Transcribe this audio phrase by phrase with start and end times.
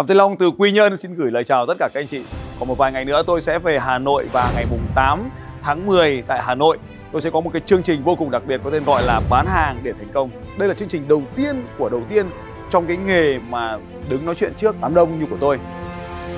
[0.00, 2.22] Phạm Thế Long từ Quy Nhơn xin gửi lời chào tất cả các anh chị.
[2.58, 5.30] Còn một vài ngày nữa tôi sẽ về Hà Nội và ngày mùng 8
[5.62, 6.78] tháng 10 tại Hà Nội
[7.12, 9.20] tôi sẽ có một cái chương trình vô cùng đặc biệt có tên gọi là
[9.30, 10.30] bán hàng để thành công.
[10.58, 12.26] Đây là chương trình đầu tiên của đầu tiên
[12.70, 13.78] trong cái nghề mà
[14.08, 15.58] đứng nói chuyện trước đám đông như của tôi.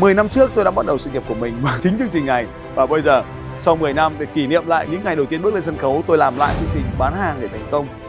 [0.00, 2.26] 10 năm trước tôi đã bắt đầu sự nghiệp của mình bằng chính chương trình
[2.26, 3.22] này và bây giờ,
[3.58, 6.02] sau 10 năm để kỷ niệm lại những ngày đầu tiên bước lên sân khấu,
[6.06, 7.99] tôi làm lại chương trình bán hàng để thành công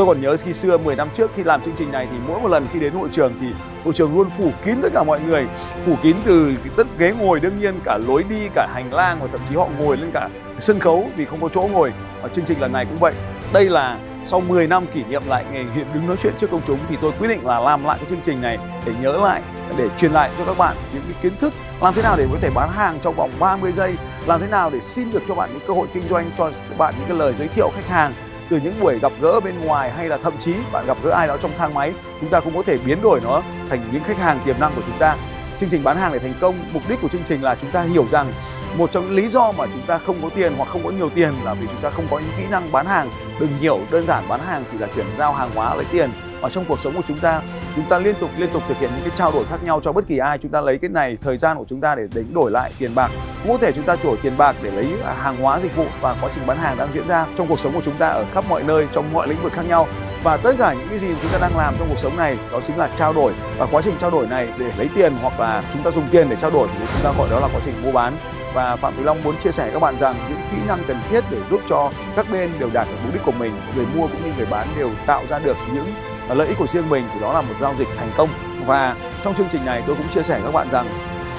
[0.00, 2.40] tôi còn nhớ khi xưa 10 năm trước khi làm chương trình này thì mỗi
[2.40, 3.46] một lần khi đến hội trường thì
[3.84, 5.46] hội trường luôn phủ kín tất cả mọi người,
[5.86, 9.28] phủ kín từ tất ghế ngồi, đương nhiên cả lối đi, cả hành lang và
[9.32, 10.28] thậm chí họ ngồi lên cả
[10.60, 11.92] sân khấu vì không có chỗ ngồi.
[12.22, 13.12] Và chương trình lần này cũng vậy.
[13.52, 16.62] Đây là sau 10 năm kỷ niệm lại nghề hiện đứng nói chuyện trước công
[16.66, 19.42] chúng thì tôi quyết định là làm lại cái chương trình này để nhớ lại,
[19.76, 22.38] để truyền lại cho các bạn những cái kiến thức làm thế nào để có
[22.40, 23.94] thể bán hàng trong vòng 30 giây,
[24.26, 26.94] làm thế nào để xin được cho bạn những cơ hội kinh doanh, cho bạn
[26.98, 28.12] những cái lời giới thiệu khách hàng
[28.50, 31.26] từ những buổi gặp gỡ bên ngoài hay là thậm chí bạn gặp gỡ ai
[31.26, 34.18] đó trong thang máy, chúng ta cũng có thể biến đổi nó thành những khách
[34.18, 35.16] hàng tiềm năng của chúng ta.
[35.60, 37.82] Chương trình bán hàng để thành công, mục đích của chương trình là chúng ta
[37.82, 38.32] hiểu rằng
[38.76, 41.10] một trong những lý do mà chúng ta không có tiền hoặc không có nhiều
[41.10, 43.10] tiền là vì chúng ta không có những kỹ năng bán hàng.
[43.40, 46.10] Đừng hiểu đơn giản bán hàng chỉ là chuyển giao hàng hóa lấy tiền
[46.40, 47.40] ở trong cuộc sống của chúng ta
[47.76, 49.92] chúng ta liên tục liên tục thực hiện những cái trao đổi khác nhau cho
[49.92, 50.38] bất kỳ ai.
[50.38, 52.94] Chúng ta lấy cái này, thời gian của chúng ta để đánh đổi lại tiền
[52.94, 53.10] bạc.
[53.42, 55.86] Cũng có thể chúng ta đổi tiền bạc để lấy à, hàng hóa, dịch vụ
[56.00, 58.24] và quá trình bán hàng đang diễn ra trong cuộc sống của chúng ta ở
[58.34, 59.88] khắp mọi nơi, trong mọi lĩnh vực khác nhau.
[60.22, 62.60] Và tất cả những cái gì chúng ta đang làm trong cuộc sống này, đó
[62.66, 63.32] chính là trao đổi.
[63.58, 66.28] Và quá trình trao đổi này để lấy tiền hoặc là chúng ta dùng tiền
[66.30, 68.12] để trao đổi thì chúng ta gọi đó là quá trình mua bán
[68.54, 71.24] và Phạm thị Long muốn chia sẻ các bạn rằng những kỹ năng cần thiết
[71.30, 74.24] để giúp cho các bên đều đạt được mục đích của mình, người mua cũng
[74.24, 75.94] như người bán đều tạo ra được những
[76.28, 78.28] à, lợi ích của riêng mình, thì đó là một giao dịch thành công.
[78.66, 80.86] Và trong chương trình này tôi cũng chia sẻ các bạn rằng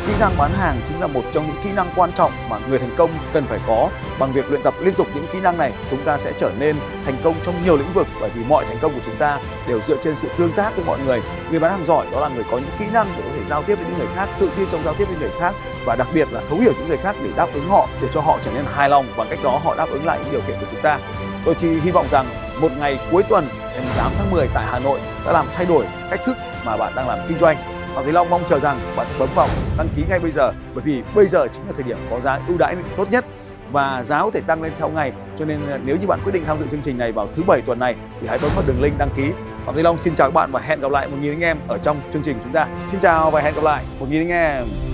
[0.07, 2.79] kỹ năng bán hàng chính là một trong những kỹ năng quan trọng mà người
[2.79, 3.89] thành công cần phải có.
[4.19, 6.75] Bằng việc luyện tập liên tục những kỹ năng này, chúng ta sẽ trở nên
[7.05, 9.79] thành công trong nhiều lĩnh vực bởi vì mọi thành công của chúng ta đều
[9.87, 11.21] dựa trên sự tương tác với mọi người.
[11.49, 13.63] Người bán hàng giỏi đó là người có những kỹ năng để có thể giao
[13.63, 16.07] tiếp với những người khác, tự tin trong giao tiếp với người khác và đặc
[16.13, 18.51] biệt là thấu hiểu những người khác để đáp ứng họ, để cho họ trở
[18.51, 19.05] nên hài lòng.
[19.15, 20.99] Và cách đó, họ đáp ứng lại những điều kiện của chúng ta.
[21.45, 22.25] Tôi chỉ hy vọng rằng
[22.59, 25.85] một ngày cuối tuần, ngày 8 tháng 10 tại Hà Nội, đã làm thay đổi
[26.09, 27.57] cách thức mà bạn đang làm kinh doanh.
[27.93, 29.47] Hoàng Thế Long mong chờ rằng bạn sẽ bấm vào
[29.77, 32.39] đăng ký ngay bây giờ, bởi vì bây giờ chính là thời điểm có giá
[32.47, 33.25] ưu đãi tốt nhất
[33.71, 35.11] và giá có thể tăng lên theo ngày.
[35.39, 37.43] Cho nên à, nếu như bạn quyết định tham dự chương trình này vào thứ
[37.43, 39.31] bảy tuần này thì hãy bấm vào đường link đăng ký.
[39.65, 41.57] Hoàng Thế Long xin chào các bạn và hẹn gặp lại một nghìn anh em
[41.67, 42.67] ở trong chương trình chúng ta.
[42.91, 43.83] Xin chào và hẹn gặp lại.
[43.99, 44.90] Một nghìn anh em.